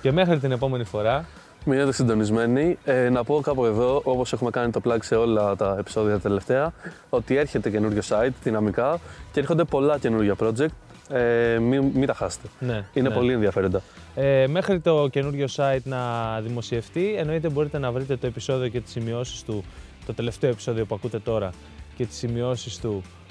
Και 0.00 0.12
μέχρι 0.12 0.38
την 0.38 0.52
επόμενη 0.52 0.84
φορά, 0.84 1.24
Μείνετε 1.64 1.92
συντονισμένοι. 1.92 2.78
Ε, 2.84 3.08
να 3.08 3.24
πω 3.24 3.40
κάπου 3.40 3.64
εδώ, 3.64 4.00
όπως 4.04 4.32
έχουμε 4.32 4.50
κάνει 4.50 4.70
το 4.70 4.80
plug 4.84 4.98
σε 5.00 5.14
όλα 5.14 5.56
τα 5.56 5.76
επεισόδια 5.78 6.12
τα 6.12 6.20
τελευταία, 6.20 6.72
ότι 7.08 7.36
έρχεται 7.36 7.70
καινούριο 7.70 8.02
site 8.08 8.32
δυναμικά 8.42 9.00
και 9.32 9.40
έρχονται 9.40 9.64
πολλά 9.64 9.98
καινούργια 9.98 10.36
project. 10.40 10.66
Ε, 11.08 11.58
μην, 11.58 11.90
μην 11.94 12.06
τα 12.06 12.14
χάσετε. 12.14 12.48
ναι, 12.58 12.84
Είναι 12.92 13.08
ναι. 13.08 13.14
πολύ 13.14 13.32
ενδιαφέροντα. 13.32 13.82
Ε, 14.14 14.46
μέχρι 14.46 14.80
το 14.80 15.08
καινούριο 15.10 15.46
site 15.56 15.82
να 15.84 16.00
δημοσιευτεί, 16.40 17.14
εννοείται 17.18 17.48
μπορείτε 17.48 17.78
να 17.78 17.92
βρείτε 17.92 18.16
το 18.16 18.26
επεισόδιο 18.26 18.68
και 18.68 18.80
τις 18.80 18.92
σημειώσεις 18.92 19.42
του, 19.42 19.64
το 20.06 20.14
τελευταίο 20.14 20.50
επεισόδιο 20.50 20.84
που 20.84 20.94
ακούτε 20.94 21.18
τώρα 21.18 21.50
και 21.96 22.06
τις 22.06 22.16
σημειώσεις 22.16 22.78
του 22.78 23.02
ε, 23.02 23.21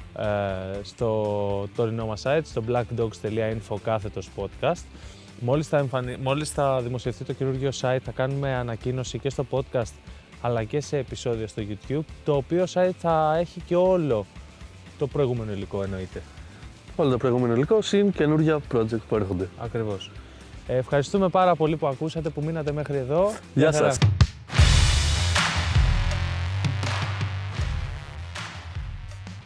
στο 0.84 1.68
τωρινό 1.76 2.06
μας 2.06 2.22
site, 2.26 2.42
στο 2.44 2.64
blackdogs.info 2.68 3.76
κάθετος 3.84 4.30
podcast. 4.36 4.84
Μόλις 5.40 5.68
θα, 5.68 5.78
εμφανι... 5.78 6.18
Μόλις 6.24 6.50
θα 6.50 6.82
δημοσιευτεί 6.82 7.24
το 7.24 7.34
καινούργιο 7.34 7.70
site 7.82 8.00
θα 8.04 8.12
κάνουμε 8.12 8.56
ανακοίνωση 8.56 9.20
και 9.20 9.30
στο 9.30 9.46
podcast 9.50 9.92
αλλά 10.42 10.64
και 10.64 10.82
σε 10.82 10.98
επεισόδια 10.98 11.48
στο 11.48 11.64
YouTube, 11.70 12.04
το 12.26 12.36
οποίο 12.36 12.64
site 12.74 12.96
θα 12.98 13.38
έχει 13.40 13.62
και 13.62 13.76
όλο 13.76 14.26
το 14.98 15.08
προηγούμενο 15.08 15.52
υλικό 15.52 15.84
εννοείται. 15.84 16.22
Όλο 16.96 17.10
το 17.10 17.18
προηγούμενο 17.18 17.54
υλικό, 17.54 17.82
συν 17.82 18.12
καινούργια 18.12 18.60
project 18.74 19.00
που 19.10 19.16
έρχονται. 19.16 19.50
Ακριβώς. 19.58 20.12
Ε, 20.68 20.78
ευχαριστούμε 20.78 21.30
πάρα 21.30 21.56
πολύ 21.56 21.78
που 21.78 21.88
ακούσατε, 21.88 22.30
που 22.30 22.44
μείνατε 22.44 22.72
μέχρι 22.72 22.98
εδώ. 22.98 23.32
Γεια 23.54 23.72
χαρά. 23.72 23.92
σας. 23.92 24.21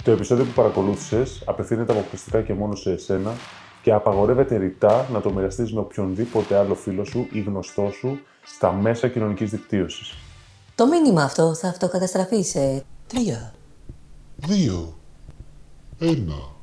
Το 0.05 0.11
επεισόδιο 0.11 0.45
που 0.45 0.51
παρακολούθησες 0.51 1.41
απευθύνεται 1.45 1.91
αποκλειστικά 1.91 2.41
και 2.41 2.53
μόνο 2.53 2.75
σε 2.75 2.91
εσένα 2.91 3.33
και 3.81 3.91
απαγορεύεται 3.91 4.57
ρητά 4.57 5.07
να 5.11 5.21
το 5.21 5.31
μοιραστείς 5.31 5.73
με 5.73 5.79
οποιονδήποτε 5.79 6.57
άλλο 6.57 6.75
φίλο 6.75 7.03
σου 7.03 7.27
ή 7.31 7.39
γνωστό 7.39 7.91
σου 7.99 8.19
στα 8.43 8.71
μέσα 8.71 9.07
κοινωνικής 9.07 9.49
δικτύωσης. 9.49 10.13
Το 10.75 10.87
μήνυμα 10.87 11.23
αυτό 11.23 11.55
θα 11.55 11.67
αυτοκαταστραφεί 11.67 12.41
σε 12.41 12.83
Τρία. 13.07 13.53
Δύο. 14.35 14.93
Ένα. 15.99 16.54